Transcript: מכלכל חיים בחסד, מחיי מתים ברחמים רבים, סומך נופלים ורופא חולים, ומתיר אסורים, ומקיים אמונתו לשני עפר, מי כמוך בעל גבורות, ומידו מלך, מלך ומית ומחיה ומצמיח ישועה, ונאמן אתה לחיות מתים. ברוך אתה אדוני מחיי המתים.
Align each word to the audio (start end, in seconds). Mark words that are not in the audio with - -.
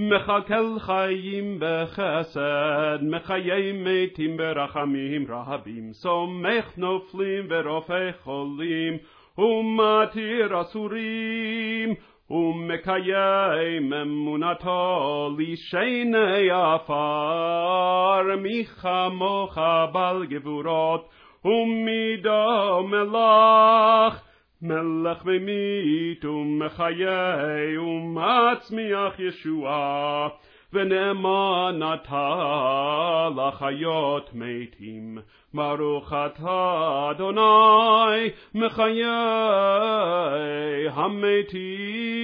מכלכל 0.00 0.78
חיים 0.78 1.58
בחסד, 1.60 2.98
מחיי 3.02 3.72
מתים 3.72 4.36
ברחמים 4.36 5.26
רבים, 5.28 5.92
סומך 5.92 6.64
נופלים 6.76 7.46
ורופא 7.50 8.10
חולים, 8.22 8.96
ומתיר 9.38 10.60
אסורים, 10.60 11.94
ומקיים 12.30 13.92
אמונתו 13.92 15.30
לשני 15.38 16.50
עפר, 16.50 18.22
מי 18.42 18.64
כמוך 18.64 19.58
בעל 19.92 20.26
גבורות, 20.26 21.08
ומידו 21.44 22.82
מלך, 22.82 24.27
מלך 24.62 25.22
ומית 25.24 26.24
ומחיה 26.24 27.36
ומצמיח 27.82 29.18
ישועה, 29.18 30.28
ונאמן 30.72 31.80
אתה 31.94 33.28
לחיות 33.36 34.30
מתים. 34.34 35.18
ברוך 35.54 36.12
אתה 36.12 37.08
אדוני 37.10 38.30
מחיי 38.54 39.04
המתים. 40.90 42.17